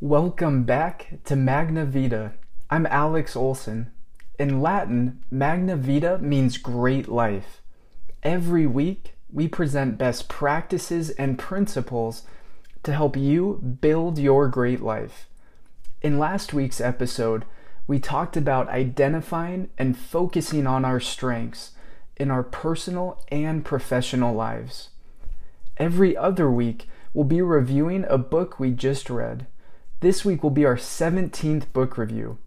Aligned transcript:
Welcome 0.00 0.62
back 0.62 1.18
to 1.24 1.34
Magna 1.34 1.84
Vita. 1.84 2.34
I'm 2.70 2.86
Alex 2.86 3.34
Olson. 3.34 3.90
In 4.38 4.60
Latin, 4.60 5.24
Magna 5.28 5.74
Vita 5.74 6.18
means 6.18 6.56
great 6.56 7.08
life. 7.08 7.60
Every 8.22 8.64
week, 8.64 9.16
we 9.32 9.48
present 9.48 9.98
best 9.98 10.28
practices 10.28 11.10
and 11.10 11.36
principles 11.36 12.22
to 12.84 12.92
help 12.92 13.16
you 13.16 13.54
build 13.54 14.20
your 14.20 14.46
great 14.46 14.80
life. 14.80 15.26
In 16.00 16.16
last 16.16 16.54
week's 16.54 16.80
episode, 16.80 17.44
we 17.88 17.98
talked 17.98 18.36
about 18.36 18.68
identifying 18.68 19.68
and 19.76 19.98
focusing 19.98 20.64
on 20.64 20.84
our 20.84 21.00
strengths 21.00 21.72
in 22.16 22.30
our 22.30 22.44
personal 22.44 23.20
and 23.32 23.64
professional 23.64 24.32
lives. 24.32 24.90
Every 25.76 26.16
other 26.16 26.48
week, 26.48 26.88
we'll 27.12 27.24
be 27.24 27.42
reviewing 27.42 28.04
a 28.08 28.16
book 28.16 28.60
we 28.60 28.70
just 28.70 29.10
read. 29.10 29.48
This 30.00 30.24
week 30.24 30.42
will 30.44 30.50
be 30.50 30.64
our 30.64 30.76
17th 30.76 31.72
book 31.72 31.98
review. 31.98 32.38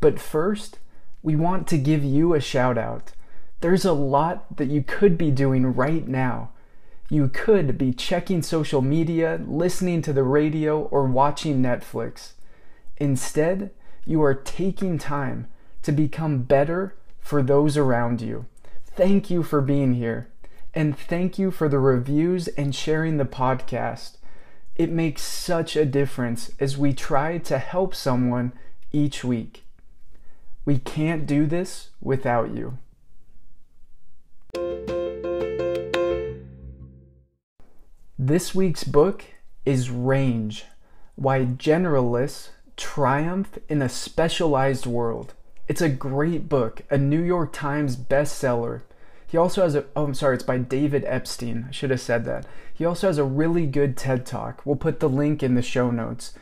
But 0.00 0.20
first, 0.20 0.78
we 1.22 1.36
want 1.36 1.66
to 1.68 1.78
give 1.78 2.04
you 2.04 2.34
a 2.34 2.40
shout 2.40 2.76
out. 2.76 3.12
There's 3.60 3.84
a 3.84 3.92
lot 3.92 4.56
that 4.56 4.68
you 4.68 4.82
could 4.82 5.16
be 5.16 5.30
doing 5.30 5.74
right 5.74 6.06
now. 6.06 6.50
You 7.08 7.28
could 7.28 7.78
be 7.78 7.92
checking 7.92 8.42
social 8.42 8.82
media, 8.82 9.40
listening 9.46 10.02
to 10.02 10.12
the 10.12 10.22
radio, 10.22 10.82
or 10.82 11.06
watching 11.06 11.62
Netflix. 11.62 12.32
Instead, 12.98 13.70
you 14.04 14.22
are 14.22 14.34
taking 14.34 14.98
time 14.98 15.46
to 15.82 15.92
become 15.92 16.42
better 16.42 16.94
for 17.20 17.42
those 17.42 17.76
around 17.76 18.20
you. 18.20 18.46
Thank 18.84 19.30
you 19.30 19.42
for 19.42 19.60
being 19.60 19.94
here. 19.94 20.28
And 20.74 20.98
thank 20.98 21.38
you 21.38 21.50
for 21.50 21.68
the 21.68 21.78
reviews 21.78 22.48
and 22.48 22.74
sharing 22.74 23.16
the 23.16 23.24
podcast. 23.24 24.16
It 24.74 24.90
makes 24.90 25.22
such 25.22 25.76
a 25.76 25.84
difference 25.84 26.50
as 26.58 26.78
we 26.78 26.94
try 26.94 27.38
to 27.38 27.58
help 27.58 27.94
someone 27.94 28.52
each 28.90 29.22
week. 29.22 29.64
We 30.64 30.78
can't 30.78 31.26
do 31.26 31.46
this 31.46 31.90
without 32.00 32.54
you. 32.54 32.78
This 38.18 38.54
week's 38.54 38.84
book 38.84 39.24
is 39.66 39.90
Range 39.90 40.64
Why 41.16 41.44
Generalists 41.44 42.50
Triumph 42.76 43.58
in 43.68 43.82
a 43.82 43.88
Specialized 43.88 44.86
World. 44.86 45.34
It's 45.68 45.82
a 45.82 45.88
great 45.88 46.48
book, 46.48 46.82
a 46.88 46.96
New 46.96 47.22
York 47.22 47.52
Times 47.52 47.96
bestseller. 47.96 48.82
He 49.32 49.38
also 49.38 49.62
has 49.62 49.74
a, 49.74 49.86
oh, 49.96 50.04
I'm 50.04 50.12
sorry, 50.12 50.34
it's 50.34 50.44
by 50.44 50.58
David 50.58 51.06
Epstein. 51.06 51.64
I 51.66 51.72
should 51.72 51.88
have 51.88 52.02
said 52.02 52.26
that. 52.26 52.44
He 52.74 52.84
also 52.84 53.06
has 53.06 53.16
a 53.16 53.24
really 53.24 53.64
good 53.64 53.96
TED 53.96 54.26
Talk. 54.26 54.60
We'll 54.66 54.76
put 54.76 55.00
the 55.00 55.08
link 55.08 55.42
in 55.42 55.54
the 55.54 55.62
show 55.62 55.90
notes. 55.90 56.34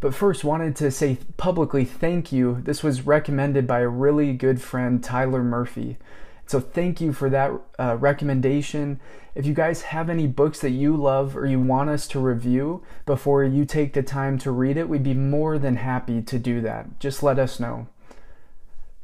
But 0.00 0.14
first, 0.14 0.42
wanted 0.42 0.74
to 0.76 0.90
say 0.90 1.18
publicly 1.36 1.84
thank 1.84 2.32
you. 2.32 2.62
This 2.62 2.82
was 2.82 3.06
recommended 3.06 3.66
by 3.66 3.80
a 3.80 3.88
really 3.88 4.32
good 4.32 4.62
friend, 4.62 5.04
Tyler 5.04 5.42
Murphy. 5.42 5.98
So 6.46 6.60
thank 6.60 6.98
you 6.98 7.12
for 7.12 7.28
that 7.28 7.52
uh, 7.78 7.98
recommendation. 8.00 9.00
If 9.34 9.44
you 9.44 9.52
guys 9.52 9.82
have 9.82 10.08
any 10.08 10.26
books 10.26 10.60
that 10.60 10.70
you 10.70 10.96
love 10.96 11.36
or 11.36 11.44
you 11.44 11.60
want 11.60 11.90
us 11.90 12.08
to 12.08 12.20
review 12.20 12.82
before 13.04 13.44
you 13.44 13.66
take 13.66 13.92
the 13.92 14.02
time 14.02 14.38
to 14.38 14.50
read 14.50 14.78
it, 14.78 14.88
we'd 14.88 15.02
be 15.02 15.12
more 15.12 15.58
than 15.58 15.76
happy 15.76 16.22
to 16.22 16.38
do 16.38 16.62
that. 16.62 17.00
Just 17.00 17.22
let 17.22 17.38
us 17.38 17.60
know. 17.60 17.88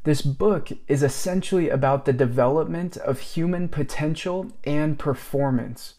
This 0.06 0.22
book 0.22 0.70
is 0.86 1.02
essentially 1.02 1.68
about 1.68 2.04
the 2.04 2.12
development 2.12 2.96
of 2.96 3.18
human 3.18 3.68
potential 3.68 4.52
and 4.62 4.96
performance. 4.96 5.94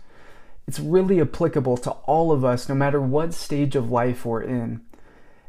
It's 0.66 0.80
really 0.80 1.20
applicable 1.20 1.76
to 1.76 1.92
all 1.92 2.32
of 2.32 2.46
us, 2.46 2.70
no 2.70 2.76
matter 2.76 3.02
what 3.02 3.34
stage 3.34 3.76
of 3.76 3.92
life 3.92 4.26
we're 4.26 4.44
in. 4.44 4.80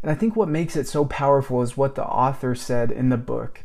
And 0.03 0.11
I 0.11 0.17
think 0.17 0.35
what 0.35 0.49
makes 0.49 0.75
it 0.75 0.89
so 0.89 1.05
powerful 1.05 1.63
is 1.63 1.77
what 1.77 1.95
the 1.95 2.05
author 2.05 2.57
said 2.57 2.91
in 2.91 3.11
the 3.11 3.17
book. 3.17 3.63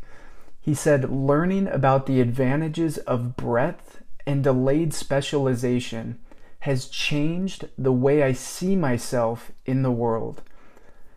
He 0.61 0.75
said, 0.75 1.09
learning 1.09 1.69
about 1.69 2.05
the 2.05 2.21
advantages 2.21 2.99
of 2.99 3.35
breadth 3.35 4.03
and 4.27 4.43
delayed 4.43 4.93
specialization 4.93 6.19
has 6.59 6.87
changed 6.87 7.67
the 7.79 7.91
way 7.91 8.21
I 8.21 8.33
see 8.33 8.75
myself 8.75 9.51
in 9.65 9.81
the 9.81 9.91
world. 9.91 10.43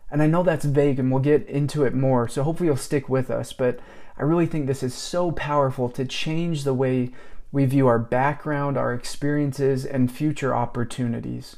And 0.09 0.21
I 0.21 0.27
know 0.27 0.43
that's 0.43 0.65
vague 0.65 0.99
and 0.99 1.11
we'll 1.11 1.21
get 1.21 1.45
into 1.47 1.83
it 1.83 1.93
more, 1.93 2.27
so 2.27 2.43
hopefully 2.43 2.67
you'll 2.67 2.77
stick 2.77 3.09
with 3.09 3.29
us. 3.29 3.51
But 3.51 3.79
I 4.17 4.23
really 4.23 4.45
think 4.45 4.65
this 4.65 4.83
is 4.83 4.93
so 4.93 5.31
powerful 5.31 5.89
to 5.89 6.05
change 6.05 6.63
the 6.63 6.73
way 6.73 7.11
we 7.51 7.65
view 7.65 7.87
our 7.87 7.99
background, 7.99 8.77
our 8.77 8.93
experiences, 8.93 9.85
and 9.85 10.11
future 10.11 10.55
opportunities. 10.55 11.57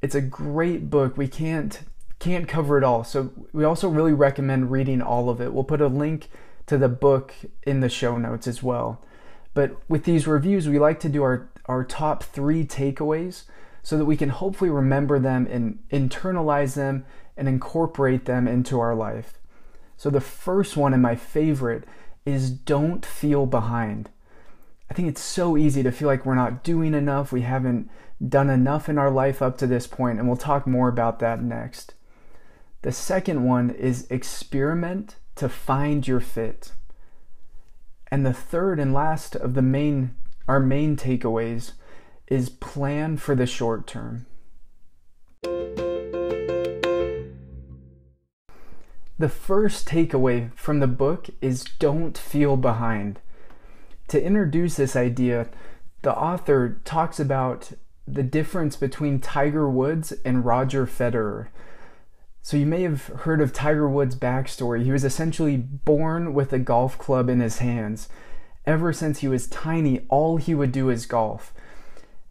It's 0.00 0.14
a 0.14 0.20
great 0.20 0.90
book. 0.90 1.16
We 1.16 1.28
can't 1.28 1.80
can't 2.18 2.48
cover 2.48 2.76
it 2.76 2.84
all. 2.84 3.04
So 3.04 3.30
we 3.52 3.64
also 3.64 3.88
really 3.88 4.12
recommend 4.12 4.72
reading 4.72 5.00
all 5.00 5.30
of 5.30 5.40
it. 5.40 5.52
We'll 5.52 5.64
put 5.64 5.80
a 5.80 5.86
link 5.86 6.28
to 6.66 6.76
the 6.76 6.88
book 6.88 7.32
in 7.62 7.80
the 7.80 7.88
show 7.88 8.16
notes 8.16 8.46
as 8.48 8.62
well. 8.62 9.04
But 9.54 9.76
with 9.88 10.04
these 10.04 10.26
reviews, 10.26 10.68
we 10.68 10.78
like 10.78 11.00
to 11.00 11.08
do 11.08 11.22
our, 11.22 11.48
our 11.66 11.84
top 11.84 12.24
three 12.24 12.64
takeaways 12.64 13.44
so 13.82 13.96
that 13.96 14.04
we 14.04 14.16
can 14.16 14.28
hopefully 14.28 14.70
remember 14.70 15.18
them 15.18 15.46
and 15.50 15.78
internalize 15.90 16.74
them 16.74 17.04
and 17.36 17.48
incorporate 17.48 18.24
them 18.24 18.48
into 18.48 18.80
our 18.80 18.94
life. 18.94 19.38
So, 19.96 20.10
the 20.10 20.20
first 20.20 20.76
one 20.76 20.92
and 20.92 21.02
my 21.02 21.16
favorite 21.16 21.84
is 22.24 22.50
don't 22.50 23.04
feel 23.04 23.46
behind. 23.46 24.10
I 24.90 24.94
think 24.94 25.08
it's 25.08 25.20
so 25.20 25.56
easy 25.56 25.82
to 25.82 25.92
feel 25.92 26.08
like 26.08 26.24
we're 26.24 26.34
not 26.34 26.64
doing 26.64 26.94
enough, 26.94 27.32
we 27.32 27.42
haven't 27.42 27.90
done 28.26 28.50
enough 28.50 28.88
in 28.88 28.98
our 28.98 29.10
life 29.10 29.42
up 29.42 29.58
to 29.58 29.66
this 29.66 29.86
point, 29.86 30.18
and 30.18 30.26
we'll 30.26 30.36
talk 30.36 30.66
more 30.66 30.88
about 30.88 31.18
that 31.18 31.42
next. 31.42 31.94
The 32.82 32.92
second 32.92 33.44
one 33.44 33.70
is 33.70 34.10
experiment 34.10 35.16
to 35.36 35.48
find 35.48 36.06
your 36.06 36.20
fit. 36.20 36.72
And 38.10 38.24
the 38.24 38.32
third 38.32 38.80
and 38.80 38.92
last 38.92 39.36
of 39.36 39.54
the 39.54 39.62
main 39.62 40.14
our 40.48 40.60
main 40.60 40.96
takeaways 40.96 41.72
is 42.30 42.48
plan 42.48 43.16
for 43.16 43.34
the 43.34 43.46
short 43.46 43.86
term. 43.86 44.26
The 49.18 49.28
first 49.28 49.88
takeaway 49.88 50.54
from 50.54 50.78
the 50.78 50.86
book 50.86 51.28
is 51.40 51.64
don't 51.80 52.16
feel 52.16 52.56
behind. 52.56 53.18
To 54.08 54.22
introduce 54.22 54.76
this 54.76 54.94
idea, 54.94 55.48
the 56.02 56.14
author 56.14 56.80
talks 56.84 57.18
about 57.18 57.72
the 58.06 58.22
difference 58.22 58.76
between 58.76 59.20
Tiger 59.20 59.68
Woods 59.68 60.12
and 60.24 60.44
Roger 60.44 60.86
Federer. 60.86 61.48
So, 62.42 62.56
you 62.56 62.64
may 62.64 62.82
have 62.82 63.06
heard 63.08 63.42
of 63.42 63.52
Tiger 63.52 63.88
Woods' 63.88 64.14
backstory. 64.14 64.84
He 64.84 64.92
was 64.92 65.04
essentially 65.04 65.56
born 65.56 66.32
with 66.32 66.52
a 66.52 66.58
golf 66.58 66.96
club 66.96 67.28
in 67.28 67.40
his 67.40 67.58
hands. 67.58 68.08
Ever 68.64 68.92
since 68.92 69.18
he 69.18 69.28
was 69.28 69.48
tiny, 69.48 70.06
all 70.08 70.36
he 70.36 70.54
would 70.54 70.72
do 70.72 70.88
is 70.88 71.04
golf. 71.04 71.52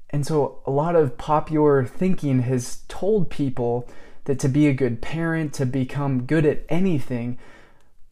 And 0.09 0.25
so 0.25 0.61
a 0.65 0.71
lot 0.71 0.95
of 0.95 1.17
popular 1.17 1.85
thinking 1.85 2.41
has 2.43 2.79
told 2.87 3.29
people 3.29 3.87
that 4.23 4.39
to 4.39 4.47
be 4.47 4.67
a 4.67 4.73
good 4.73 5.01
parent, 5.01 5.53
to 5.53 5.65
become 5.65 6.25
good 6.25 6.45
at 6.45 6.63
anything, 6.69 7.37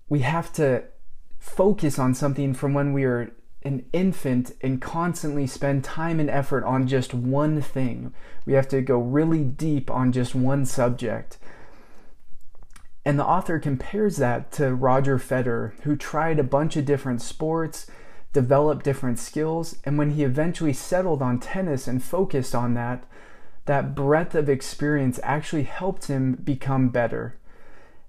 we 0.10 0.20
have 0.20 0.52
to 0.54 0.84
focus 1.40 2.00
on 2.00 2.14
something 2.14 2.54
from 2.54 2.74
when 2.74 2.94
we 2.94 3.04
are 3.04 3.32
an 3.64 3.86
infant 3.94 4.52
and 4.62 4.82
constantly 4.82 5.48
spend 5.48 5.84
time 5.84 6.20
and 6.20 6.30
effort 6.30 6.64
on 6.64 6.88
just 6.88 7.14
one 7.14 7.62
thing. 7.62 8.14
We 8.46 8.54
have 8.54 8.68
to 8.70 8.82
go 8.82 9.00
really 9.00 9.44
deep 9.44 9.90
on 9.90 10.12
just 10.12 10.36
one 10.36 10.66
subject. 10.66 11.38
And 13.04 13.20
the 13.20 13.26
author 13.26 13.60
compares 13.60 14.18
that 14.18 14.52
to 14.54 14.74
Roger 14.74 15.18
Federer, 15.18 15.80
who 15.82 15.96
tried 15.96 16.40
a 16.40 16.44
bunch 16.44 16.76
of 16.76 16.86
different 16.86 17.22
sports 17.22 17.88
develop 18.36 18.84
different 18.84 19.18
skills. 19.18 19.78
And 19.86 19.98
when 19.98 20.12
he 20.12 20.24
eventually 20.24 20.74
settled 20.74 21.22
on 21.22 21.40
tennis 21.40 21.88
and 21.88 22.04
focused 22.04 22.54
on 22.54 22.74
that, 22.74 23.06
that 23.66 23.96
breadth 23.96 24.36
of 24.36 24.50
experience 24.50 25.22
actually 25.24 25.64
helped 25.64 26.08
him 26.08 26.34
become 26.36 26.90
better. 26.90 27.38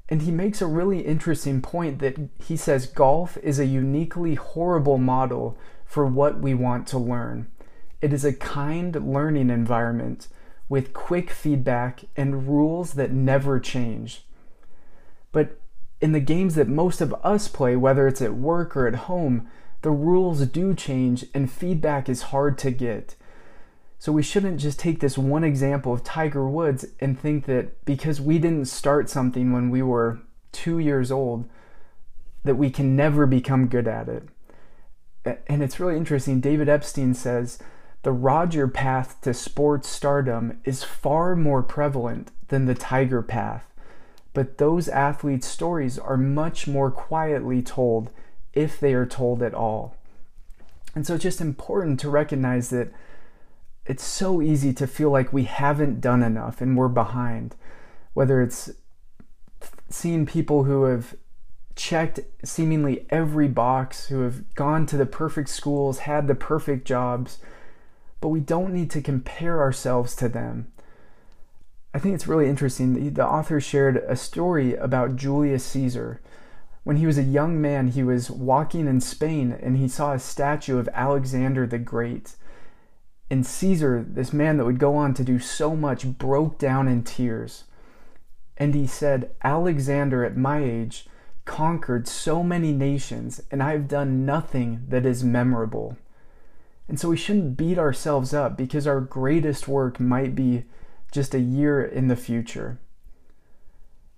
And 0.08 0.22
he 0.22 0.32
makes 0.32 0.60
a 0.60 0.66
really 0.66 1.00
interesting 1.00 1.62
point 1.62 2.00
that 2.00 2.16
he 2.44 2.56
says 2.56 2.86
golf 2.86 3.38
is 3.38 3.60
a 3.60 3.66
uniquely 3.66 4.34
horrible 4.34 4.98
model 4.98 5.56
for 5.84 6.04
what 6.04 6.40
we 6.40 6.54
want 6.54 6.88
to 6.88 6.98
learn. 6.98 7.46
It 8.02 8.12
is 8.12 8.24
a 8.24 8.32
kind 8.32 8.94
learning 8.96 9.48
environment 9.48 10.26
with 10.68 10.92
quick 10.92 11.30
feedback 11.30 12.04
and 12.16 12.48
rules 12.48 12.94
that 12.94 13.12
never 13.12 13.60
change. 13.60 14.24
But 15.30 15.60
in 16.00 16.10
the 16.10 16.20
games 16.20 16.56
that 16.56 16.68
most 16.68 17.00
of 17.00 17.14
us 17.22 17.46
play, 17.46 17.76
whether 17.76 18.08
it's 18.08 18.20
at 18.20 18.34
work 18.34 18.76
or 18.76 18.88
at 18.88 19.06
home, 19.06 19.48
the 19.86 19.92
rules 19.92 20.44
do 20.48 20.74
change 20.74 21.26
and 21.32 21.48
feedback 21.48 22.08
is 22.08 22.34
hard 22.34 22.58
to 22.58 22.72
get. 22.72 23.14
So 24.00 24.10
we 24.10 24.20
shouldn't 24.20 24.58
just 24.58 24.80
take 24.80 24.98
this 24.98 25.16
one 25.16 25.44
example 25.44 25.92
of 25.92 26.02
Tiger 26.02 26.48
Woods 26.48 26.86
and 26.98 27.16
think 27.16 27.46
that 27.46 27.84
because 27.84 28.20
we 28.20 28.40
didn't 28.40 28.64
start 28.64 29.08
something 29.08 29.52
when 29.52 29.70
we 29.70 29.82
were 29.82 30.18
two 30.50 30.80
years 30.80 31.12
old, 31.12 31.48
that 32.42 32.56
we 32.56 32.68
can 32.68 32.96
never 32.96 33.26
become 33.26 33.68
good 33.68 33.86
at 33.86 34.08
it. 34.08 34.24
And 35.46 35.62
it's 35.62 35.78
really 35.78 35.96
interesting. 35.96 36.40
David 36.40 36.68
Epstein 36.68 37.14
says 37.14 37.60
the 38.02 38.10
Roger 38.10 38.66
path 38.66 39.20
to 39.20 39.32
sports 39.32 39.88
stardom 39.88 40.58
is 40.64 40.82
far 40.82 41.36
more 41.36 41.62
prevalent 41.62 42.32
than 42.48 42.66
the 42.66 42.74
tiger 42.74 43.22
path. 43.22 43.62
But 44.34 44.58
those 44.58 44.88
athletes' 44.88 45.46
stories 45.46 45.96
are 45.96 46.16
much 46.16 46.66
more 46.66 46.90
quietly 46.90 47.62
told 47.62 48.10
if 48.56 48.80
they 48.80 48.94
are 48.94 49.06
told 49.06 49.42
at 49.42 49.54
all. 49.54 49.94
And 50.96 51.06
so 51.06 51.14
it's 51.14 51.22
just 51.22 51.40
important 51.40 52.00
to 52.00 52.10
recognize 52.10 52.70
that 52.70 52.90
it's 53.84 54.04
so 54.04 54.42
easy 54.42 54.72
to 54.72 54.86
feel 54.86 55.10
like 55.10 55.32
we 55.32 55.44
haven't 55.44 56.00
done 56.00 56.22
enough 56.22 56.60
and 56.60 56.76
we're 56.76 56.88
behind. 56.88 57.54
Whether 58.14 58.42
it's 58.42 58.70
seeing 59.88 60.26
people 60.26 60.64
who 60.64 60.84
have 60.84 61.14
checked 61.76 62.20
seemingly 62.42 63.06
every 63.10 63.46
box, 63.46 64.06
who 64.06 64.22
have 64.22 64.54
gone 64.54 64.86
to 64.86 64.96
the 64.96 65.06
perfect 65.06 65.50
schools, 65.50 66.00
had 66.00 66.26
the 66.26 66.34
perfect 66.34 66.86
jobs, 66.86 67.38
but 68.20 68.28
we 68.28 68.40
don't 68.40 68.72
need 68.72 68.90
to 68.90 69.02
compare 69.02 69.60
ourselves 69.60 70.16
to 70.16 70.28
them. 70.28 70.72
I 71.92 71.98
think 71.98 72.14
it's 72.14 72.26
really 72.26 72.48
interesting. 72.48 73.14
The 73.14 73.26
author 73.26 73.60
shared 73.60 73.98
a 74.08 74.16
story 74.16 74.74
about 74.74 75.16
Julius 75.16 75.64
Caesar. 75.64 76.20
When 76.86 76.98
he 76.98 77.06
was 77.06 77.18
a 77.18 77.24
young 77.24 77.60
man, 77.60 77.88
he 77.88 78.04
was 78.04 78.30
walking 78.30 78.86
in 78.86 79.00
Spain 79.00 79.58
and 79.60 79.76
he 79.76 79.88
saw 79.88 80.12
a 80.12 80.20
statue 80.20 80.78
of 80.78 80.88
Alexander 80.94 81.66
the 81.66 81.80
Great. 81.80 82.36
And 83.28 83.44
Caesar, 83.44 84.06
this 84.08 84.32
man 84.32 84.56
that 84.56 84.66
would 84.66 84.78
go 84.78 84.94
on 84.94 85.12
to 85.14 85.24
do 85.24 85.40
so 85.40 85.74
much, 85.74 86.06
broke 86.06 86.60
down 86.60 86.86
in 86.86 87.02
tears. 87.02 87.64
And 88.56 88.72
he 88.72 88.86
said, 88.86 89.32
Alexander, 89.42 90.24
at 90.24 90.36
my 90.36 90.62
age, 90.62 91.08
conquered 91.44 92.06
so 92.06 92.44
many 92.44 92.70
nations, 92.70 93.42
and 93.50 93.64
I 93.64 93.72
have 93.72 93.88
done 93.88 94.24
nothing 94.24 94.84
that 94.86 95.04
is 95.04 95.24
memorable. 95.24 95.96
And 96.86 97.00
so 97.00 97.08
we 97.08 97.16
shouldn't 97.16 97.56
beat 97.56 97.78
ourselves 97.78 98.32
up 98.32 98.56
because 98.56 98.86
our 98.86 99.00
greatest 99.00 99.66
work 99.66 99.98
might 99.98 100.36
be 100.36 100.62
just 101.10 101.34
a 101.34 101.40
year 101.40 101.84
in 101.84 102.06
the 102.06 102.14
future. 102.14 102.78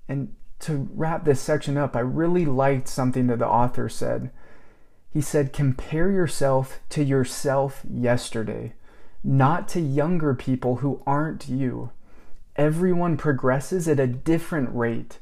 And 0.06 0.34
to 0.60 0.88
wrap 0.94 1.24
this 1.24 1.40
section 1.40 1.76
up, 1.76 1.94
I 1.94 2.00
really 2.00 2.44
liked 2.44 2.88
something 2.88 3.28
that 3.28 3.38
the 3.38 3.46
author 3.46 3.88
said. 3.88 4.30
He 5.10 5.20
said, 5.20 5.52
Compare 5.52 6.10
yourself 6.10 6.80
to 6.90 7.02
yourself 7.02 7.82
yesterday, 7.88 8.74
not 9.22 9.68
to 9.68 9.80
younger 9.80 10.34
people 10.34 10.76
who 10.76 11.02
aren't 11.06 11.48
you. 11.48 11.90
Everyone 12.56 13.16
progresses 13.16 13.88
at 13.88 14.00
a 14.00 14.06
different 14.06 14.74
rate. 14.74 15.18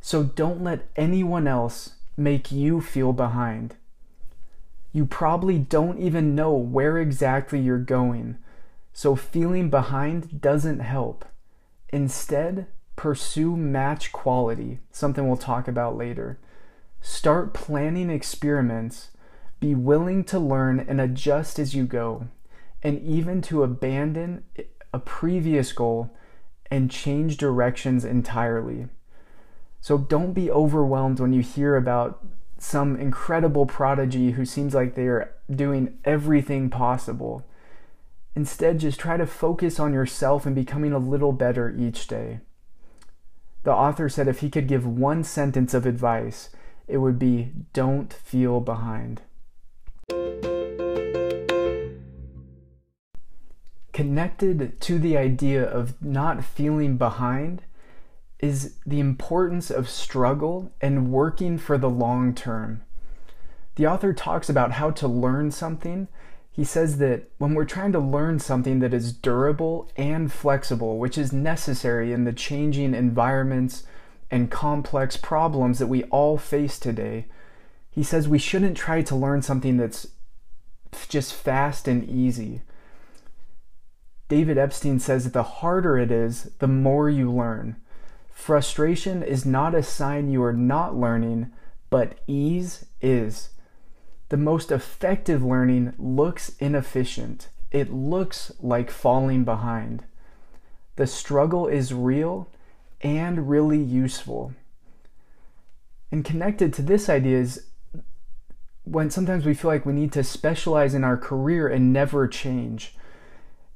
So 0.00 0.22
don't 0.22 0.62
let 0.62 0.88
anyone 0.96 1.48
else 1.48 1.94
make 2.16 2.52
you 2.52 2.80
feel 2.80 3.12
behind. 3.12 3.76
You 4.92 5.06
probably 5.06 5.58
don't 5.58 5.98
even 5.98 6.34
know 6.34 6.52
where 6.52 6.98
exactly 6.98 7.60
you're 7.60 7.78
going, 7.78 8.38
so 8.92 9.14
feeling 9.14 9.70
behind 9.70 10.40
doesn't 10.40 10.80
help. 10.80 11.24
Instead, 11.90 12.66
pursue 12.96 13.56
match 13.56 14.12
quality, 14.12 14.80
something 14.90 15.26
we'll 15.26 15.36
talk 15.36 15.68
about 15.68 15.96
later. 15.96 16.38
Start 17.00 17.54
planning 17.54 18.10
experiments, 18.10 19.10
be 19.58 19.74
willing 19.74 20.24
to 20.24 20.38
learn 20.38 20.80
and 20.80 21.00
adjust 21.00 21.58
as 21.58 21.74
you 21.74 21.86
go, 21.86 22.28
and 22.82 23.00
even 23.00 23.40
to 23.42 23.62
abandon 23.62 24.44
a 24.92 24.98
previous 24.98 25.72
goal 25.72 26.14
and 26.70 26.90
change 26.90 27.36
directions 27.36 28.04
entirely. 28.04 28.86
So 29.80 29.96
don't 29.96 30.32
be 30.32 30.50
overwhelmed 30.50 31.20
when 31.20 31.32
you 31.32 31.40
hear 31.40 31.76
about 31.76 32.24
some 32.58 32.96
incredible 32.96 33.64
prodigy 33.64 34.32
who 34.32 34.44
seems 34.44 34.74
like 34.74 34.94
they 34.94 35.06
are 35.06 35.34
doing 35.50 35.98
everything 36.04 36.68
possible. 36.68 37.46
Instead, 38.36 38.78
just 38.78 39.00
try 39.00 39.16
to 39.16 39.26
focus 39.26 39.80
on 39.80 39.94
yourself 39.94 40.44
and 40.44 40.54
becoming 40.54 40.92
a 40.92 40.98
little 40.98 41.32
better 41.32 41.74
each 41.76 42.06
day. 42.06 42.40
The 43.62 43.72
author 43.72 44.08
said 44.08 44.28
if 44.28 44.40
he 44.40 44.50
could 44.50 44.66
give 44.66 44.86
one 44.86 45.22
sentence 45.24 45.74
of 45.74 45.86
advice, 45.86 46.50
it 46.88 46.98
would 46.98 47.18
be 47.18 47.52
don't 47.72 48.12
feel 48.12 48.60
behind. 48.60 49.22
Connected 53.92 54.80
to 54.80 54.98
the 54.98 55.16
idea 55.16 55.62
of 55.62 56.02
not 56.02 56.42
feeling 56.42 56.96
behind 56.96 57.62
is 58.38 58.76
the 58.86 59.00
importance 59.00 59.70
of 59.70 59.88
struggle 59.88 60.72
and 60.80 61.12
working 61.12 61.58
for 61.58 61.76
the 61.76 61.90
long 61.90 62.34
term. 62.34 62.82
The 63.76 63.86
author 63.86 64.12
talks 64.12 64.48
about 64.48 64.72
how 64.72 64.90
to 64.92 65.06
learn 65.06 65.50
something. 65.50 66.08
He 66.52 66.64
says 66.64 66.98
that 66.98 67.30
when 67.38 67.54
we're 67.54 67.64
trying 67.64 67.92
to 67.92 67.98
learn 67.98 68.38
something 68.40 68.80
that 68.80 68.92
is 68.92 69.12
durable 69.12 69.90
and 69.96 70.32
flexible, 70.32 70.98
which 70.98 71.16
is 71.16 71.32
necessary 71.32 72.12
in 72.12 72.24
the 72.24 72.32
changing 72.32 72.94
environments 72.94 73.84
and 74.30 74.50
complex 74.50 75.16
problems 75.16 75.78
that 75.78 75.86
we 75.86 76.04
all 76.04 76.38
face 76.38 76.78
today, 76.78 77.26
he 77.90 78.02
says 78.02 78.28
we 78.28 78.38
shouldn't 78.38 78.76
try 78.76 79.02
to 79.02 79.16
learn 79.16 79.42
something 79.42 79.76
that's 79.76 80.08
just 81.08 81.34
fast 81.34 81.86
and 81.86 82.08
easy. 82.08 82.62
David 84.28 84.58
Epstein 84.58 85.00
says 85.00 85.24
that 85.24 85.32
the 85.32 85.42
harder 85.42 85.98
it 85.98 86.10
is, 86.10 86.50
the 86.58 86.68
more 86.68 87.10
you 87.10 87.32
learn. 87.32 87.76
Frustration 88.32 89.22
is 89.22 89.44
not 89.44 89.74
a 89.74 89.82
sign 89.82 90.30
you 90.30 90.42
are 90.42 90.52
not 90.52 90.96
learning, 90.96 91.50
but 91.90 92.18
ease 92.26 92.86
is. 93.00 93.50
The 94.30 94.36
most 94.36 94.70
effective 94.70 95.44
learning 95.44 95.92
looks 95.98 96.52
inefficient. 96.60 97.48
It 97.72 97.92
looks 97.92 98.52
like 98.60 98.90
falling 98.90 99.44
behind. 99.44 100.04
The 100.96 101.06
struggle 101.06 101.66
is 101.66 101.92
real 101.92 102.48
and 103.00 103.50
really 103.50 103.82
useful. 103.82 104.54
And 106.12 106.24
connected 106.24 106.72
to 106.74 106.82
this 106.82 107.08
idea 107.08 107.38
is 107.38 107.66
when 108.84 109.10
sometimes 109.10 109.44
we 109.44 109.54
feel 109.54 109.70
like 109.70 109.84
we 109.84 109.92
need 109.92 110.12
to 110.12 110.24
specialize 110.24 110.94
in 110.94 111.04
our 111.04 111.16
career 111.16 111.66
and 111.68 111.92
never 111.92 112.28
change. 112.28 112.94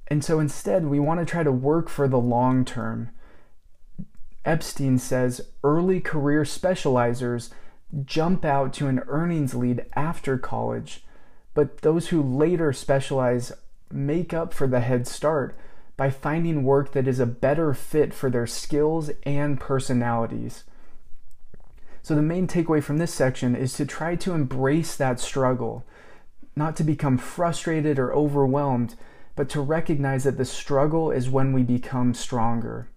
And 0.06 0.24
so 0.24 0.38
instead, 0.38 0.86
we 0.86 1.00
want 1.00 1.18
to 1.20 1.26
try 1.26 1.42
to 1.42 1.52
work 1.52 1.88
for 1.88 2.06
the 2.06 2.18
long 2.18 2.64
term. 2.64 3.10
Epstein 4.44 4.98
says 4.98 5.48
early 5.64 6.00
career 6.00 6.42
specializers 6.42 7.50
jump 8.04 8.44
out 8.44 8.72
to 8.74 8.88
an 8.88 9.02
earnings 9.06 9.54
lead 9.54 9.86
after 9.94 10.38
college, 10.38 11.04
but 11.54 11.78
those 11.82 12.08
who 12.08 12.22
later 12.22 12.72
specialize 12.72 13.52
make 13.92 14.34
up 14.34 14.52
for 14.52 14.66
the 14.66 14.80
head 14.80 15.06
start 15.06 15.56
by 15.96 16.10
finding 16.10 16.64
work 16.64 16.92
that 16.92 17.06
is 17.06 17.20
a 17.20 17.26
better 17.26 17.72
fit 17.72 18.12
for 18.12 18.28
their 18.28 18.46
skills 18.46 19.10
and 19.24 19.60
personalities. 19.60 20.64
So, 22.02 22.14
the 22.14 22.22
main 22.22 22.46
takeaway 22.46 22.82
from 22.82 22.98
this 22.98 23.14
section 23.14 23.54
is 23.54 23.74
to 23.74 23.86
try 23.86 24.16
to 24.16 24.34
embrace 24.34 24.96
that 24.96 25.20
struggle, 25.20 25.86
not 26.56 26.76
to 26.76 26.84
become 26.84 27.16
frustrated 27.16 27.98
or 27.98 28.12
overwhelmed, 28.12 28.96
but 29.36 29.48
to 29.50 29.60
recognize 29.60 30.24
that 30.24 30.36
the 30.36 30.44
struggle 30.44 31.10
is 31.10 31.30
when 31.30 31.52
we 31.52 31.62
become 31.62 32.12
stronger 32.12 32.88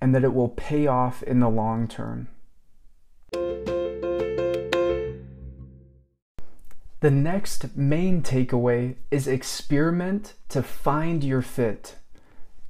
and 0.00 0.14
that 0.14 0.24
it 0.24 0.34
will 0.34 0.50
pay 0.50 0.86
off 0.86 1.22
in 1.22 1.40
the 1.40 1.48
long 1.48 1.88
term. 1.88 2.28
The 7.04 7.10
next 7.10 7.76
main 7.76 8.22
takeaway 8.22 8.96
is 9.10 9.28
experiment 9.28 10.32
to 10.48 10.62
find 10.62 11.22
your 11.22 11.42
fit. 11.42 11.96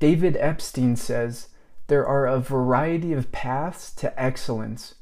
David 0.00 0.36
Epstein 0.40 0.96
says 0.96 1.50
there 1.86 2.04
are 2.04 2.26
a 2.26 2.40
variety 2.40 3.12
of 3.12 3.30
paths 3.30 3.92
to 3.92 4.20
excellence, 4.20 4.96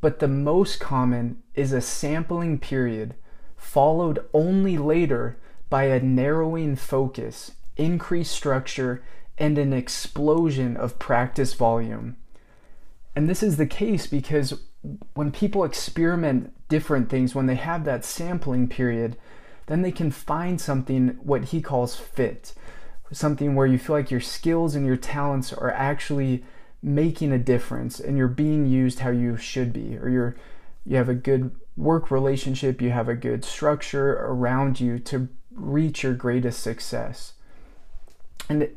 but 0.00 0.20
the 0.20 0.28
most 0.28 0.78
common 0.78 1.42
is 1.56 1.72
a 1.72 1.80
sampling 1.80 2.60
period 2.60 3.16
followed 3.56 4.24
only 4.32 4.78
later 4.78 5.36
by 5.68 5.86
a 5.86 5.98
narrowing 5.98 6.76
focus, 6.76 7.50
increased 7.76 8.30
structure, 8.30 9.02
and 9.36 9.58
an 9.58 9.72
explosion 9.72 10.76
of 10.76 11.00
practice 11.00 11.54
volume. 11.54 12.14
And 13.16 13.28
this 13.28 13.42
is 13.42 13.56
the 13.56 13.66
case 13.66 14.06
because 14.06 14.54
when 15.14 15.32
people 15.32 15.64
experiment 15.64 16.52
different 16.68 17.08
things, 17.08 17.34
when 17.34 17.46
they 17.46 17.54
have 17.54 17.84
that 17.84 18.04
sampling 18.04 18.68
period, 18.68 19.16
then 19.66 19.82
they 19.82 19.92
can 19.92 20.10
find 20.10 20.60
something 20.60 21.18
what 21.22 21.46
he 21.46 21.60
calls 21.60 21.96
fit. 21.96 22.54
Something 23.12 23.54
where 23.54 23.66
you 23.66 23.78
feel 23.78 23.96
like 23.96 24.10
your 24.10 24.20
skills 24.20 24.74
and 24.74 24.84
your 24.84 24.96
talents 24.96 25.52
are 25.52 25.70
actually 25.70 26.44
making 26.82 27.32
a 27.32 27.38
difference 27.38 28.00
and 28.00 28.16
you're 28.16 28.28
being 28.28 28.66
used 28.66 29.00
how 29.00 29.10
you 29.10 29.36
should 29.36 29.72
be, 29.72 29.96
or 29.96 30.08
you're 30.08 30.36
you 30.84 30.96
have 30.96 31.08
a 31.08 31.14
good 31.14 31.50
work 31.76 32.10
relationship, 32.10 32.80
you 32.80 32.90
have 32.90 33.08
a 33.08 33.16
good 33.16 33.44
structure 33.44 34.12
around 34.12 34.80
you 34.80 34.98
to 35.00 35.28
reach 35.52 36.04
your 36.04 36.14
greatest 36.14 36.62
success. 36.62 37.32
And 38.48 38.68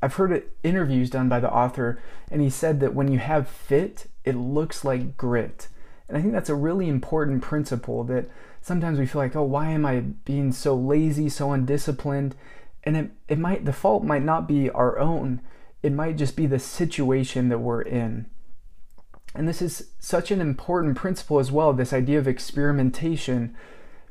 I've 0.00 0.14
heard 0.14 0.44
interviews 0.62 1.10
done 1.10 1.28
by 1.28 1.40
the 1.40 1.52
author, 1.52 2.00
and 2.30 2.40
he 2.40 2.50
said 2.50 2.78
that 2.78 2.94
when 2.94 3.10
you 3.10 3.18
have 3.18 3.48
fit, 3.48 4.06
it 4.24 4.36
looks 4.36 4.84
like 4.84 5.16
grit. 5.16 5.66
And 6.08 6.16
I 6.16 6.20
think 6.22 6.32
that's 6.32 6.48
a 6.48 6.54
really 6.54 6.88
important 6.88 7.42
principle 7.42 8.02
that 8.04 8.30
sometimes 8.62 8.98
we 8.98 9.06
feel 9.06 9.20
like, 9.20 9.36
oh, 9.36 9.42
why 9.42 9.70
am 9.70 9.84
I 9.84 10.00
being 10.00 10.52
so 10.52 10.74
lazy, 10.74 11.28
so 11.28 11.52
undisciplined? 11.52 12.34
And 12.84 12.96
it, 12.96 13.10
it 13.28 13.38
might, 13.38 13.64
the 13.64 13.72
fault 13.72 14.04
might 14.04 14.24
not 14.24 14.48
be 14.48 14.70
our 14.70 14.98
own. 14.98 15.40
it 15.82 15.92
might 15.92 16.16
just 16.16 16.36
be 16.36 16.46
the 16.46 16.58
situation 16.58 17.48
that 17.48 17.58
we're 17.58 17.82
in. 17.82 18.26
And 19.34 19.48
this 19.48 19.62
is 19.62 19.90
such 19.98 20.30
an 20.30 20.40
important 20.40 20.96
principle 20.96 21.38
as 21.38 21.52
well, 21.52 21.72
this 21.72 21.92
idea 21.92 22.18
of 22.18 22.26
experimentation, 22.26 23.54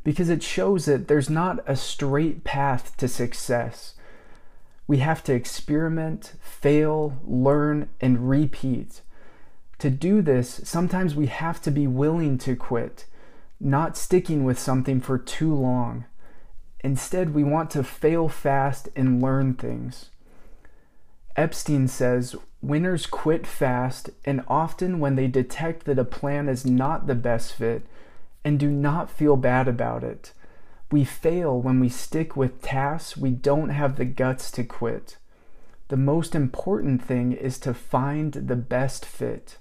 because 0.04 0.30
it 0.30 0.44
shows 0.44 0.86
that 0.86 1.08
there's 1.08 1.30
not 1.30 1.60
a 1.66 1.76
straight 1.76 2.44
path 2.44 2.96
to 2.98 3.08
success. 3.08 3.96
We 4.86 4.98
have 5.00 5.24
to 5.26 5.34
experiment, 5.34 6.34
fail, 6.40 7.18
learn, 7.26 7.90
and 8.00 8.30
repeat. 8.30 9.02
To 9.80 9.90
do 9.92 10.22
this, 10.24 10.62
sometimes 10.64 11.14
we 11.14 11.28
have 11.28 11.62
to 11.62 11.72
be 11.72 11.86
willing 11.86 12.40
to 12.40 12.56
quit, 12.56 13.06
not 13.60 13.96
sticking 13.96 14.44
with 14.44 14.58
something 14.58 15.00
for 15.00 15.20
too 15.20 15.54
long. 15.54 16.06
Instead, 16.82 17.34
we 17.34 17.44
want 17.44 17.70
to 17.72 17.84
fail 17.84 18.28
fast 18.28 18.90
and 18.96 19.22
learn 19.22 19.54
things. 19.54 20.10
Epstein 21.36 21.88
says 21.88 22.36
winners 22.62 23.06
quit 23.06 23.46
fast 23.46 24.10
and 24.26 24.44
often 24.48 25.00
when 25.00 25.16
they 25.16 25.28
detect 25.28 25.86
that 25.86 26.00
a 26.00 26.04
plan 26.04 26.50
is 26.50 26.66
not 26.66 27.06
the 27.06 27.16
best 27.16 27.54
fit 27.54 27.84
and 28.44 28.60
do 28.60 28.72
not 28.72 29.12
feel 29.12 29.38
bad 29.38 29.68
about 29.68 30.04
it. 30.04 30.34
We 30.92 31.04
fail 31.04 31.62
when 31.62 31.80
we 31.80 31.90
stick 31.90 32.36
with 32.36 32.62
tasks 32.64 33.16
we 33.16 33.30
don't 33.30 33.70
have 33.70 33.98
the 33.98 34.06
guts 34.06 34.50
to 34.52 34.64
quit. 34.64 35.18
The 35.90 35.98
most 35.98 36.34
important 36.34 37.04
thing 37.04 37.34
is 37.34 37.60
to 37.60 37.74
find 37.74 38.34
the 38.34 38.56
best 38.56 39.06
fit. 39.06 39.58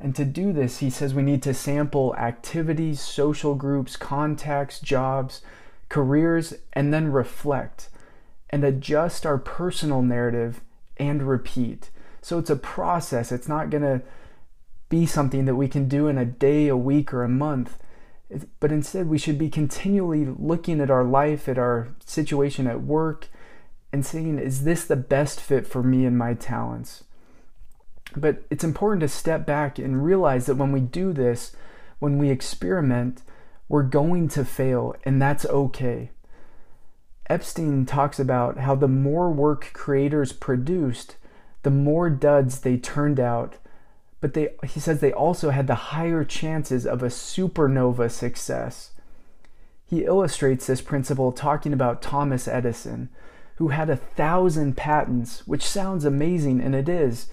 And 0.00 0.14
to 0.16 0.24
do 0.24 0.52
this, 0.52 0.78
he 0.78 0.90
says 0.90 1.14
we 1.14 1.22
need 1.22 1.42
to 1.44 1.54
sample 1.54 2.14
activities, 2.16 3.00
social 3.00 3.54
groups, 3.54 3.96
contacts, 3.96 4.80
jobs, 4.80 5.40
careers, 5.88 6.54
and 6.72 6.92
then 6.92 7.12
reflect 7.12 7.88
and 8.50 8.64
adjust 8.64 9.24
our 9.24 9.38
personal 9.38 10.02
narrative 10.02 10.60
and 10.96 11.22
repeat. 11.22 11.90
So 12.20 12.38
it's 12.38 12.50
a 12.50 12.56
process. 12.56 13.32
It's 13.32 13.48
not 13.48 13.70
going 13.70 13.82
to 13.82 14.02
be 14.88 15.06
something 15.06 15.44
that 15.44 15.56
we 15.56 15.68
can 15.68 15.88
do 15.88 16.08
in 16.08 16.18
a 16.18 16.24
day, 16.24 16.68
a 16.68 16.76
week, 16.76 17.12
or 17.12 17.24
a 17.24 17.28
month. 17.28 17.78
But 18.60 18.72
instead, 18.72 19.08
we 19.08 19.18
should 19.18 19.38
be 19.38 19.50
continually 19.50 20.24
looking 20.24 20.80
at 20.80 20.90
our 20.90 21.04
life, 21.04 21.48
at 21.48 21.58
our 21.58 21.88
situation 22.04 22.66
at 22.66 22.82
work, 22.82 23.28
and 23.92 24.04
saying, 24.04 24.38
is 24.38 24.64
this 24.64 24.84
the 24.84 24.96
best 24.96 25.40
fit 25.40 25.66
for 25.66 25.82
me 25.82 26.04
and 26.04 26.18
my 26.18 26.34
talents? 26.34 27.04
But 28.16 28.42
it's 28.50 28.64
important 28.64 29.00
to 29.00 29.08
step 29.08 29.44
back 29.44 29.78
and 29.78 30.04
realize 30.04 30.46
that 30.46 30.56
when 30.56 30.72
we 30.72 30.80
do 30.80 31.12
this, 31.12 31.54
when 31.98 32.18
we 32.18 32.30
experiment, 32.30 33.22
we're 33.68 33.82
going 33.82 34.28
to 34.28 34.44
fail, 34.44 34.94
and 35.04 35.20
that's 35.20 35.46
okay. 35.46 36.10
Epstein 37.28 37.86
talks 37.86 38.20
about 38.20 38.58
how 38.58 38.74
the 38.74 38.88
more 38.88 39.30
work 39.30 39.70
creators 39.72 40.32
produced, 40.32 41.16
the 41.62 41.70
more 41.70 42.10
duds 42.10 42.60
they 42.60 42.76
turned 42.76 43.18
out. 43.18 43.56
But 44.20 44.34
they, 44.34 44.50
he 44.66 44.80
says 44.80 45.00
they 45.00 45.12
also 45.12 45.50
had 45.50 45.66
the 45.66 45.74
higher 45.74 46.24
chances 46.24 46.86
of 46.86 47.02
a 47.02 47.06
supernova 47.06 48.10
success. 48.10 48.90
He 49.86 50.04
illustrates 50.04 50.66
this 50.66 50.80
principle 50.80 51.32
talking 51.32 51.72
about 51.72 52.02
Thomas 52.02 52.46
Edison, 52.46 53.08
who 53.56 53.68
had 53.68 53.88
a 53.88 53.96
thousand 53.96 54.76
patents, 54.76 55.46
which 55.46 55.66
sounds 55.66 56.04
amazing, 56.04 56.60
and 56.60 56.74
it 56.74 56.88
is. 56.88 57.28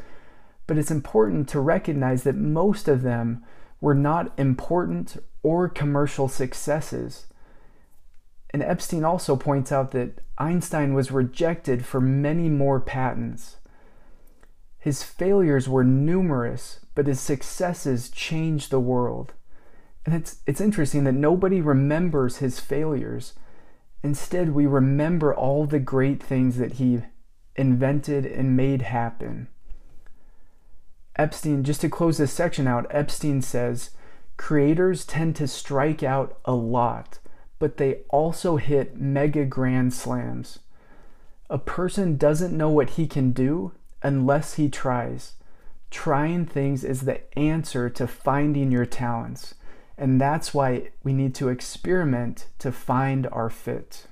But 0.68 0.78
it's 0.78 0.92
important 0.92 1.50
to 1.50 1.60
recognize 1.60 2.24
that 2.24 2.36
most 2.36 2.88
of 2.88 3.02
them 3.02 3.44
were 3.80 3.96
not 3.96 4.32
important 4.38 5.18
or 5.44 5.68
commercial 5.68 6.28
successes. 6.28 7.26
And 8.52 8.62
Epstein 8.62 9.04
also 9.04 9.36
points 9.36 9.72
out 9.72 9.92
that 9.92 10.20
Einstein 10.38 10.94
was 10.94 11.12
rejected 11.12 11.86
for 11.86 12.02
many 12.02 12.50
more 12.50 12.80
patents. 12.80 13.58
His 14.78 15.04
failures 15.04 15.70
were 15.70 15.84
numerous, 15.84 16.80
but 16.96 17.08
his 17.08 17.20
successes 17.20 18.10
changed 18.10 18.72
the 18.72 18.80
world. 18.80 19.34
And 20.06 20.16
it's, 20.16 20.38
it's 20.48 20.60
interesting 20.60 21.04
that 21.04 21.14
nobody 21.14 21.62
remembers 21.62 22.38
his 22.38 22.60
failures. 22.60 23.34
Instead, 24.04 24.54
we 24.54 24.66
remember 24.66 25.34
all 25.34 25.66
the 25.66 25.80
great 25.80 26.22
things 26.22 26.58
that 26.58 26.74
he 26.74 27.02
invented 27.56 28.26
and 28.26 28.58
made 28.58 28.82
happen. 28.82 29.48
Epstein, 31.16 31.64
just 31.64 31.82
to 31.82 31.90
close 31.90 32.18
this 32.18 32.34
section 32.34 32.68
out, 32.68 32.88
Epstein 32.90 33.42
says 33.42 33.92
creators 34.38 35.06
tend 35.06 35.36
to 35.36 35.48
strike 35.48 36.04
out 36.04 36.38
a 36.46 36.54
lot 36.54 37.20
but 37.62 37.78
they 37.78 38.00
also 38.10 38.58
hit 38.58 39.00
mega 39.00 39.46
grand 39.46 39.94
slams. 39.94 40.58
A 41.48 41.60
person 41.60 42.18
doesn't 42.18 42.58
know 42.58 42.70
what 42.72 42.92
he 42.92 43.06
can 43.06 43.34
do 43.34 43.74
unless 44.02 44.56
he 44.56 44.68
tries. 44.68 45.34
Trying 45.92 46.48
things 46.48 46.84
is 46.84 47.02
the 47.02 47.22
answer 47.38 47.88
to 47.88 48.08
finding 48.08 48.72
your 48.72 48.88
talents, 48.88 49.54
and 49.96 50.20
that's 50.20 50.56
why 50.56 50.90
we 51.04 51.14
need 51.14 51.36
to 51.36 51.50
experiment 51.50 52.48
to 52.58 52.72
find 52.72 53.28
our 53.28 53.52
fit. 53.52 54.08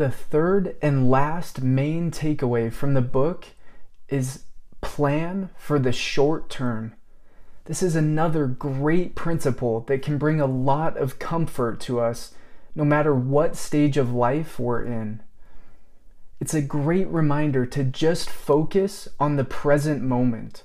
The 0.00 0.10
third 0.10 0.76
and 0.80 1.10
last 1.10 1.60
main 1.60 2.10
takeaway 2.10 2.72
from 2.72 2.94
the 2.94 3.02
book 3.02 3.48
is 4.08 4.44
plan 4.80 5.50
for 5.58 5.78
the 5.78 5.92
short 5.92 6.48
term 6.48 6.94
this 7.70 7.84
is 7.84 7.94
another 7.94 8.48
great 8.48 9.14
principle 9.14 9.82
that 9.82 10.02
can 10.02 10.18
bring 10.18 10.40
a 10.40 10.46
lot 10.46 10.96
of 10.96 11.20
comfort 11.20 11.78
to 11.82 12.00
us 12.00 12.34
no 12.74 12.84
matter 12.84 13.14
what 13.14 13.54
stage 13.54 13.96
of 13.96 14.12
life 14.12 14.58
we're 14.58 14.82
in. 14.82 15.22
It's 16.40 16.52
a 16.52 16.62
great 16.62 17.06
reminder 17.06 17.64
to 17.66 17.84
just 17.84 18.28
focus 18.28 19.06
on 19.20 19.36
the 19.36 19.44
present 19.44 20.02
moment. 20.02 20.64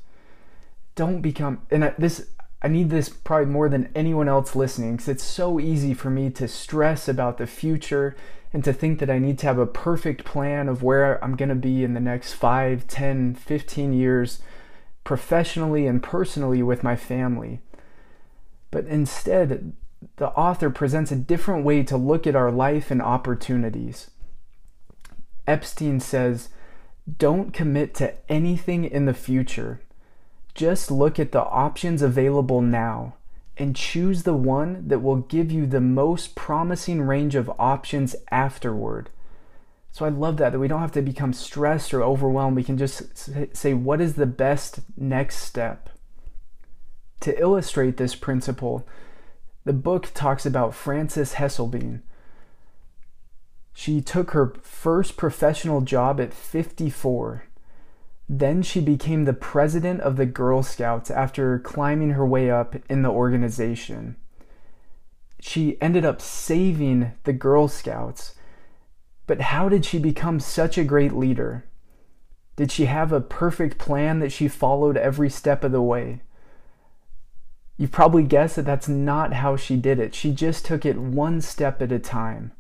Don't 0.96 1.22
become, 1.22 1.62
and 1.70 1.94
this, 2.00 2.28
I 2.64 2.70
need 2.70 2.90
this 2.90 3.10
probably 3.10 3.52
more 3.52 3.70
than 3.70 3.92
anyone 3.94 4.28
else 4.28 4.56
listening 4.56 4.96
because 4.96 5.10
it's 5.10 5.24
so 5.24 5.60
easy 5.60 5.94
for 5.94 6.10
me 6.10 6.32
to 6.32 6.48
stress 6.48 7.08
about 7.08 7.38
the 7.38 7.46
future 7.46 8.16
and 8.56 8.64
to 8.64 8.72
think 8.72 9.00
that 9.00 9.10
I 9.10 9.20
need 9.20 9.38
to 9.40 9.48
have 9.48 9.58
a 9.58 9.66
perfect 9.66 10.24
plan 10.24 10.70
of 10.70 10.82
where 10.82 11.22
I'm 11.22 11.36
going 11.36 11.50
to 11.50 11.56
be 11.56 11.84
in 11.84 11.94
the 11.94 12.00
next 12.00 12.32
5, 12.36 12.88
10, 12.88 13.36
15 13.36 13.92
years 13.92 14.42
professionally 15.04 15.86
and 15.88 16.02
personally 16.02 16.64
with 16.64 16.82
my 16.82 16.96
family. 16.96 17.60
But 18.72 18.86
instead, 18.86 19.74
the 20.16 20.30
author 20.30 20.70
presents 20.70 21.12
a 21.12 21.18
different 21.18 21.66
way 21.66 21.84
to 21.84 21.98
look 21.98 22.26
at 22.26 22.38
our 22.38 22.50
life 22.50 22.92
and 22.92 23.02
opportunities. 23.02 24.10
Epstein 25.46 26.00
says, 26.00 26.48
Don't 27.18 27.52
commit 27.52 27.94
to 27.96 28.14
anything 28.30 28.86
in 28.86 29.04
the 29.04 29.14
future. 29.14 29.82
Just 30.54 30.90
look 30.90 31.20
at 31.20 31.34
the 31.34 31.44
options 31.44 32.02
available 32.02 32.62
now 32.62 33.16
and 33.58 33.76
choose 33.76 34.24
the 34.24 34.34
one 34.34 34.88
that 34.88 35.00
will 35.00 35.18
give 35.18 35.52
you 35.52 35.66
the 35.66 35.82
most 35.82 36.36
promising 36.36 37.02
range 37.02 37.36
of 37.36 37.52
options 37.58 38.16
afterward. 38.32 39.10
So 39.92 40.06
I 40.06 40.10
love 40.10 40.38
that 40.38 40.52
that 40.52 40.60
we 40.60 40.68
don't 40.68 40.82
have 40.82 40.92
to 40.94 41.02
become 41.02 41.32
stressed 41.32 41.94
or 41.94 42.04
overwhelmed. 42.04 42.58
We 42.58 42.66
can 42.66 42.78
just 42.78 43.56
say 43.56 43.74
what 43.74 44.02
is 44.02 44.16
the 44.16 44.26
best 44.26 44.82
next 44.98 45.38
step. 45.38 45.90
To 47.22 47.40
illustrate 47.40 47.96
this 47.96 48.14
principle, 48.14 48.86
the 49.64 49.74
book 49.74 50.12
talks 50.14 50.46
about 50.46 50.76
Frances 50.76 51.36
Hesselbein. 51.36 52.02
She 53.74 54.02
took 54.02 54.32
her 54.32 54.54
first 54.62 55.16
professional 55.16 55.82
job 55.82 56.20
at 56.20 56.34
54. 56.34 57.46
Then 58.28 58.62
she 58.62 58.80
became 58.80 59.26
the 59.26 59.34
president 59.34 60.02
of 60.02 60.16
the 60.16 60.26
Girl 60.26 60.64
Scouts 60.64 61.12
after 61.12 61.60
climbing 61.60 62.12
her 62.12 62.26
way 62.26 62.50
up 62.50 62.76
in 62.90 63.04
the 63.04 63.10
organization. 63.10 64.16
She 65.40 65.80
ended 65.82 66.06
up 66.06 66.22
saving 66.22 67.12
the 67.24 67.34
Girl 67.34 67.68
Scouts 67.68 68.36
but 69.28 69.42
how 69.42 69.70
did 69.70 69.86
she 69.86 70.00
become 70.00 70.40
such 70.40 70.78
a 70.78 70.84
great 70.84 71.14
leader? 71.14 71.66
Did 72.56 72.72
she 72.72 72.86
have 72.86 73.12
a 73.12 73.22
perfect 73.22 73.78
plan 73.78 74.20
that 74.20 74.32
she 74.32 74.48
followed 74.48 74.98
every 74.98 75.30
step 75.30 75.64
of 75.64 75.72
the 75.72 75.82
way? 75.82 76.22
You've 77.78 77.92
probably 77.92 78.24
guessed 78.24 78.56
that 78.56 78.66
that's 78.66 78.88
not 78.88 79.34
how 79.34 79.58
she 79.58 79.76
did 79.76 80.00
it. 80.00 80.16
She 80.16 80.32
just 80.32 80.66
took 80.66 80.86
it 80.86 80.98
one 80.98 81.42
step 81.42 81.82
at 81.82 81.92
a 81.92 82.00
time. 82.00 82.54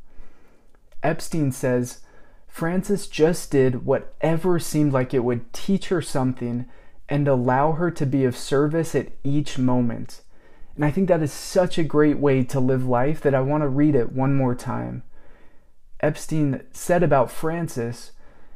Epstein 1.01 1.51
says 1.51 2.01
Frances 2.55 3.07
just 3.07 3.51
did 3.51 3.85
whatever 3.85 4.59
seemed 4.59 4.93
like 4.93 5.13
it 5.13 5.25
would 5.25 5.51
teach 5.51 5.89
her 5.89 6.01
something 6.01 6.65
and 7.09 7.27
allow 7.27 7.73
her 7.73 7.91
to 7.91 8.05
be 8.05 8.23
of 8.23 8.37
service 8.37 8.95
at 8.95 9.09
each 9.25 9.57
moment. 9.57 10.21
And 10.77 10.85
I 10.85 10.89
think 10.89 11.09
that 11.09 11.21
is 11.21 11.33
such 11.33 11.77
a 11.77 11.83
great 11.83 12.17
way 12.17 12.45
to 12.45 12.61
live 12.61 12.87
life 12.87 13.19
that 13.19 13.35
I 13.35 13.41
want 13.41 13.63
to 13.63 13.67
read 13.67 13.93
it 13.93 14.13
one 14.13 14.35
more 14.35 14.55
time. 14.55 15.03
Epstein 15.99 16.63
said 16.71 17.03
about 17.03 17.29
Frances, 17.29 18.13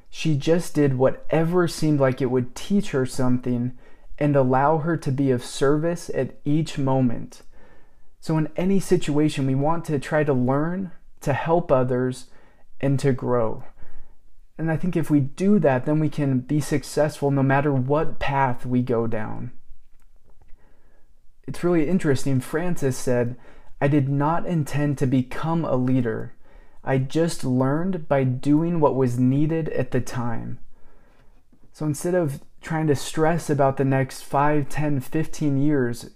she 0.10 0.34
just 0.34 0.74
did 0.74 0.98
whatever 0.98 1.68
seemed 1.68 2.00
like 2.00 2.22
it 2.22 2.32
would 2.32 2.56
teach 2.56 2.91
her 2.91 3.06
something 3.06 3.77
and 4.18 4.34
allow 4.34 4.77
her 4.77 4.96
to 4.96 5.12
be 5.12 5.29
of 5.29 5.44
service 5.44 6.10
at 6.15 6.39
each 6.46 6.77
moment. 6.77 7.41
So, 8.22 8.38
in 8.38 8.48
any 8.56 8.79
situation, 8.79 9.46
we 9.46 9.56
want 9.56 9.84
to 9.86 10.00
try 10.00 10.24
to 10.24 10.32
learn 10.32 10.91
to 11.20 11.34
help 11.34 11.70
others, 11.70 12.27
and 12.79 12.98
to 13.00 13.12
grow. 13.12 13.65
And 14.60 14.70
I 14.70 14.75
think 14.75 14.98
if 14.98 15.10
we 15.10 15.22
do 15.22 15.58
that, 15.60 15.86
then 15.86 16.01
we 16.01 16.10
can 16.10 16.39
be 16.39 16.60
successful 16.60 17.32
no 17.32 17.42
matter 17.42 17.74
what 17.74 18.20
path 18.20 18.66
we 18.66 18.82
go 18.82 19.08
down. 19.08 19.54
It's 21.48 21.63
really 21.63 21.88
interesting. 21.88 22.42
Frances 22.42 22.98
said, 22.98 23.38
I 23.80 23.88
did 23.88 24.10
not 24.10 24.46
intend 24.46 24.98
to 24.98 25.08
become 25.08 25.63
a 25.63 25.78
leader. 25.78 26.34
I 26.84 26.98
just 26.98 27.46
learned 27.46 28.10
by 28.10 28.25
doing 28.25 28.82
what 28.82 28.98
was 28.98 29.18
needed 29.18 29.70
at 29.70 29.92
the 29.92 30.01
time. 30.01 30.60
So 31.72 31.86
instead 31.86 32.13
of 32.13 32.42
trying 32.60 32.88
to 32.88 32.98
stress 32.98 33.50
about 33.50 33.78
the 33.78 33.86
next 33.86 34.24
5, 34.24 34.68
10, 34.68 35.00
15 35.00 35.58
years, 35.58 36.10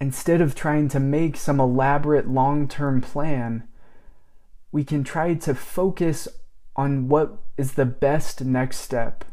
instead 0.00 0.40
of 0.40 0.54
trying 0.54 0.86
to 0.90 1.00
make 1.00 1.36
some 1.36 1.58
elaborate 1.58 2.28
long 2.28 2.68
term 2.68 3.00
plan, 3.00 3.64
we 4.70 4.84
can 4.84 5.02
try 5.02 5.34
to 5.34 5.56
focus 5.56 6.28
on 6.78 7.08
what 7.08 7.36
is 7.56 7.72
the 7.72 7.84
best 7.84 8.44
next 8.44 8.78
step. 8.78 9.24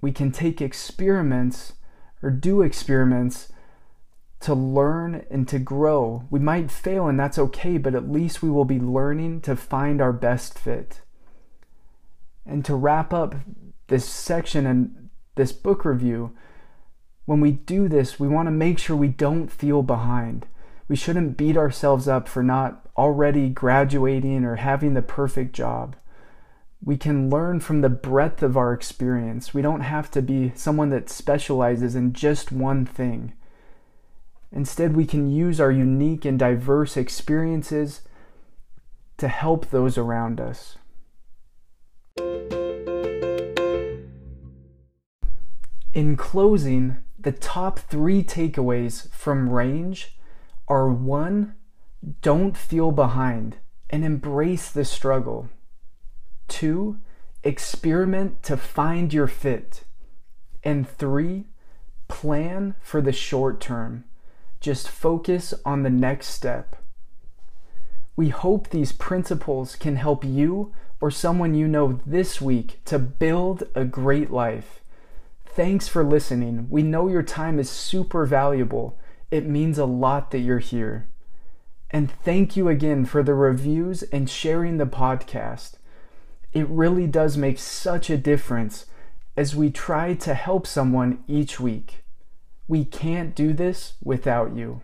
We 0.00 0.10
can 0.10 0.32
take 0.32 0.60
experiments 0.60 1.74
or 2.20 2.30
do 2.30 2.62
experiments 2.62 3.52
to 4.40 4.54
learn 4.54 5.24
and 5.30 5.46
to 5.46 5.60
grow. 5.60 6.24
We 6.30 6.40
might 6.40 6.72
fail, 6.72 7.06
and 7.06 7.18
that's 7.18 7.38
okay, 7.38 7.78
but 7.78 7.94
at 7.94 8.10
least 8.10 8.42
we 8.42 8.50
will 8.50 8.64
be 8.64 8.80
learning 8.80 9.42
to 9.42 9.54
find 9.54 10.00
our 10.00 10.12
best 10.12 10.58
fit. 10.58 11.00
And 12.44 12.64
to 12.64 12.74
wrap 12.74 13.14
up 13.14 13.36
this 13.86 14.04
section 14.04 14.66
and 14.66 15.10
this 15.36 15.52
book 15.52 15.84
review, 15.84 16.36
when 17.24 17.40
we 17.40 17.52
do 17.52 17.88
this, 17.88 18.18
we 18.18 18.26
want 18.26 18.48
to 18.48 18.52
make 18.52 18.80
sure 18.80 18.96
we 18.96 19.08
don't 19.08 19.48
feel 19.48 19.84
behind. 19.84 20.46
We 20.88 20.96
shouldn't 20.96 21.36
beat 21.36 21.56
ourselves 21.56 22.08
up 22.08 22.26
for 22.26 22.42
not 22.42 22.88
already 22.96 23.48
graduating 23.48 24.44
or 24.44 24.56
having 24.56 24.94
the 24.94 25.02
perfect 25.02 25.52
job 25.52 25.94
we 26.82 26.96
can 26.96 27.28
learn 27.28 27.60
from 27.60 27.80
the 27.80 27.88
breadth 27.88 28.42
of 28.42 28.56
our 28.56 28.72
experience. 28.72 29.52
We 29.52 29.62
don't 29.62 29.80
have 29.80 30.10
to 30.12 30.22
be 30.22 30.52
someone 30.54 30.90
that 30.90 31.10
specializes 31.10 31.94
in 31.94 32.12
just 32.12 32.52
one 32.52 32.86
thing. 32.86 33.32
Instead, 34.52 34.96
we 34.96 35.04
can 35.04 35.30
use 35.30 35.60
our 35.60 35.72
unique 35.72 36.24
and 36.24 36.38
diverse 36.38 36.96
experiences 36.96 38.02
to 39.18 39.28
help 39.28 39.70
those 39.70 39.98
around 39.98 40.40
us. 40.40 40.76
In 45.92 46.16
closing, 46.16 46.98
the 47.18 47.32
top 47.32 47.80
three 47.80 48.22
takeaways 48.22 49.10
from 49.10 49.50
Range 49.50 50.16
are 50.68 50.88
one, 50.88 51.56
don't 52.22 52.56
feel 52.56 52.92
behind 52.92 53.56
and 53.90 54.04
embrace 54.04 54.70
the 54.70 54.84
struggle. 54.84 55.48
Two, 56.48 56.98
experiment 57.44 58.42
to 58.42 58.56
find 58.56 59.12
your 59.12 59.28
fit. 59.28 59.84
And 60.64 60.88
three, 60.88 61.46
plan 62.08 62.74
for 62.80 63.00
the 63.00 63.12
short 63.12 63.60
term. 63.60 64.04
Just 64.60 64.88
focus 64.88 65.54
on 65.64 65.82
the 65.82 65.90
next 65.90 66.28
step. 66.28 66.76
We 68.16 68.30
hope 68.30 68.70
these 68.70 68.90
principles 68.90 69.76
can 69.76 69.96
help 69.96 70.24
you 70.24 70.72
or 71.00 71.10
someone 71.10 71.54
you 71.54 71.68
know 71.68 72.00
this 72.04 72.40
week 72.40 72.80
to 72.86 72.98
build 72.98 73.62
a 73.74 73.84
great 73.84 74.32
life. 74.32 74.80
Thanks 75.46 75.86
for 75.86 76.02
listening. 76.02 76.66
We 76.68 76.82
know 76.82 77.08
your 77.08 77.22
time 77.22 77.58
is 77.58 77.70
super 77.70 78.26
valuable. 78.26 78.98
It 79.30 79.46
means 79.46 79.78
a 79.78 79.84
lot 79.84 80.32
that 80.32 80.40
you're 80.40 80.58
here. 80.58 81.08
And 81.90 82.10
thank 82.10 82.56
you 82.56 82.68
again 82.68 83.04
for 83.04 83.22
the 83.22 83.34
reviews 83.34 84.02
and 84.04 84.28
sharing 84.28 84.76
the 84.76 84.86
podcast. 84.86 85.77
It 86.58 86.66
really 86.70 87.06
does 87.06 87.36
make 87.36 87.56
such 87.56 88.10
a 88.10 88.16
difference 88.16 88.86
as 89.36 89.54
we 89.54 89.70
try 89.70 90.14
to 90.14 90.34
help 90.34 90.66
someone 90.66 91.22
each 91.28 91.60
week. 91.60 92.02
We 92.66 92.84
can't 92.84 93.32
do 93.32 93.52
this 93.52 93.92
without 94.02 94.56
you. 94.56 94.80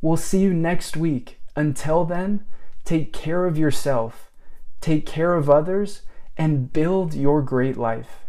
We'll 0.00 0.16
see 0.16 0.40
you 0.40 0.54
next 0.54 0.96
week. 0.96 1.38
Until 1.54 2.06
then, 2.06 2.46
take 2.82 3.12
care 3.12 3.44
of 3.44 3.58
yourself, 3.58 4.30
take 4.80 5.04
care 5.04 5.34
of 5.34 5.50
others, 5.50 6.00
and 6.38 6.72
build 6.72 7.12
your 7.12 7.42
great 7.42 7.76
life. 7.76 8.24